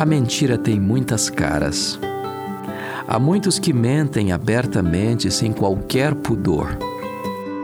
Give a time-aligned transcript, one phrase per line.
[0.00, 2.00] A mentira tem muitas caras.
[3.06, 6.74] Há muitos que mentem abertamente sem qualquer pudor.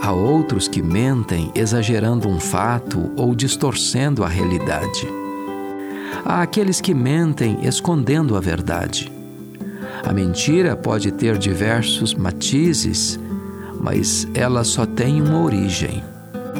[0.02, 5.08] Há outros que mentem exagerando um fato ou distorcendo a realidade.
[6.26, 9.10] Há aqueles que mentem escondendo a verdade.
[10.04, 13.18] A mentira pode ter diversos matizes,
[13.80, 16.04] mas ela só tem uma origem.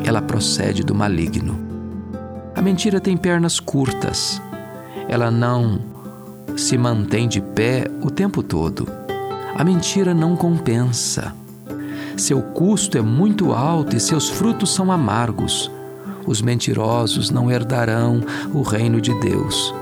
[0.06, 1.54] Ela procede do maligno.
[2.54, 4.40] A mentira tem pernas curtas
[5.08, 5.78] ela não
[6.56, 8.88] se mantém de pé o tempo todo.
[9.54, 11.34] A mentira não compensa.
[12.16, 15.70] Seu custo é muito alto e seus frutos são amargos.
[16.27, 18.20] Os mentirosos não herdarão
[18.52, 19.74] o reino de Deus.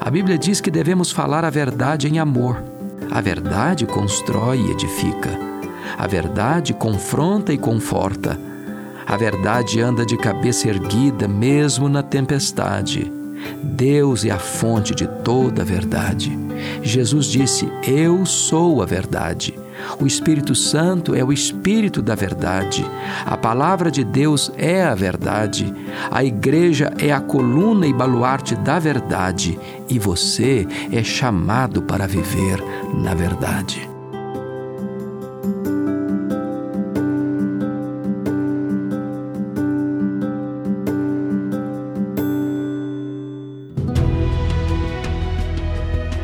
[0.00, 2.62] A Bíblia diz que devemos falar a verdade em amor.
[3.10, 5.30] A verdade constrói e edifica.
[5.98, 8.38] A verdade confronta e conforta.
[9.06, 13.12] A verdade anda de cabeça erguida mesmo na tempestade.
[13.62, 16.36] Deus é a fonte de toda a verdade.
[16.82, 19.54] Jesus disse: Eu sou a verdade.
[20.00, 22.84] O Espírito Santo é o Espírito da verdade.
[23.26, 25.72] A palavra de Deus é a verdade.
[26.10, 29.58] A igreja é a coluna e baluarte da verdade.
[29.88, 32.62] E você é chamado para viver
[32.94, 33.93] na verdade.